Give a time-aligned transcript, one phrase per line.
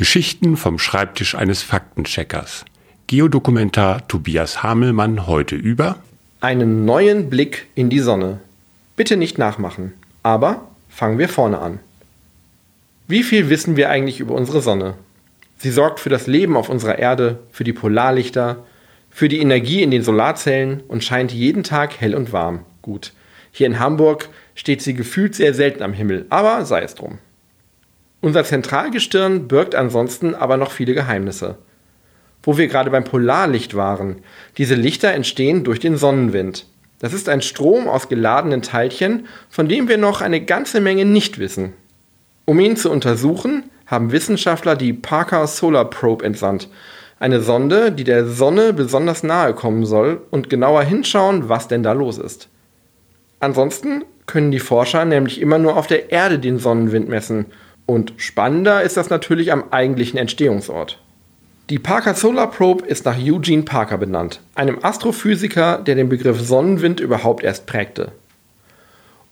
[0.00, 2.64] Geschichten vom Schreibtisch eines Faktencheckers.
[3.06, 5.98] Geodokumentar Tobias Hamelmann heute über
[6.40, 8.40] einen neuen Blick in die Sonne.
[8.96, 9.92] Bitte nicht nachmachen,
[10.22, 11.80] aber fangen wir vorne an.
[13.08, 14.94] Wie viel wissen wir eigentlich über unsere Sonne?
[15.58, 18.64] Sie sorgt für das Leben auf unserer Erde, für die Polarlichter,
[19.10, 22.60] für die Energie in den Solarzellen und scheint jeden Tag hell und warm.
[22.80, 23.12] Gut,
[23.52, 27.18] hier in Hamburg steht sie gefühlt sehr selten am Himmel, aber sei es drum.
[28.22, 31.56] Unser Zentralgestirn birgt ansonsten aber noch viele Geheimnisse.
[32.42, 34.16] Wo wir gerade beim Polarlicht waren,
[34.58, 36.66] diese Lichter entstehen durch den Sonnenwind.
[36.98, 41.38] Das ist ein Strom aus geladenen Teilchen, von dem wir noch eine ganze Menge nicht
[41.38, 41.72] wissen.
[42.44, 46.68] Um ihn zu untersuchen, haben Wissenschaftler die Parker Solar Probe entsandt,
[47.18, 51.92] eine Sonde, die der Sonne besonders nahe kommen soll und genauer hinschauen, was denn da
[51.92, 52.48] los ist.
[53.40, 57.46] Ansonsten können die Forscher nämlich immer nur auf der Erde den Sonnenwind messen
[57.90, 60.98] und spannender ist das natürlich am eigentlichen Entstehungsort.
[61.70, 67.00] Die Parker Solar Probe ist nach Eugene Parker benannt, einem Astrophysiker, der den Begriff Sonnenwind
[67.00, 68.12] überhaupt erst prägte.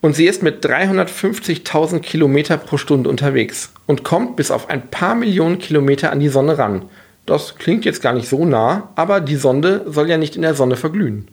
[0.01, 5.15] Und sie ist mit 350.000 Kilometer pro Stunde unterwegs und kommt bis auf ein paar
[5.15, 6.87] Millionen Kilometer an die Sonne ran.
[7.27, 10.55] Das klingt jetzt gar nicht so nah, aber die Sonde soll ja nicht in der
[10.55, 11.29] Sonne verglühen.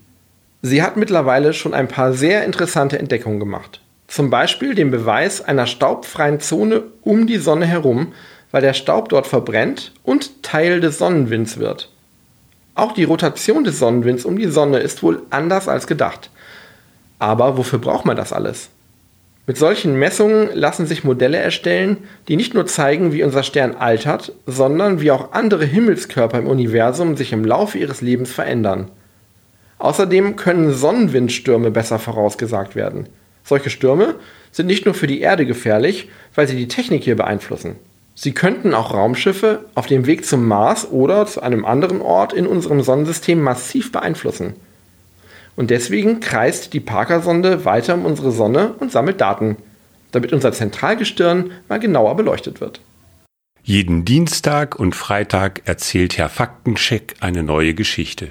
[0.61, 3.81] Sie hat mittlerweile schon ein paar sehr interessante Entdeckungen gemacht.
[4.15, 8.13] Zum Beispiel den Beweis einer staubfreien Zone um die Sonne herum,
[8.49, 11.91] weil der Staub dort verbrennt und Teil des Sonnenwinds wird.
[12.75, 16.29] Auch die Rotation des Sonnenwinds um die Sonne ist wohl anders als gedacht.
[17.19, 18.69] Aber wofür braucht man das alles?
[19.47, 21.97] Mit solchen Messungen lassen sich Modelle erstellen,
[22.29, 27.17] die nicht nur zeigen, wie unser Stern altert, sondern wie auch andere Himmelskörper im Universum
[27.17, 28.91] sich im Laufe ihres Lebens verändern.
[29.77, 33.09] Außerdem können Sonnenwindstürme besser vorausgesagt werden.
[33.45, 34.15] Solche Stürme
[34.51, 37.75] sind nicht nur für die Erde gefährlich, weil sie die Technik hier beeinflussen.
[38.15, 42.47] Sie könnten auch Raumschiffe auf dem Weg zum Mars oder zu einem anderen Ort in
[42.47, 44.55] unserem Sonnensystem massiv beeinflussen.
[45.55, 49.57] Und deswegen kreist die Parker-Sonde weiter um unsere Sonne und sammelt Daten,
[50.11, 52.81] damit unser Zentralgestirn mal genauer beleuchtet wird.
[53.63, 58.29] Jeden Dienstag und Freitag erzählt Herr Faktencheck eine neue Geschichte.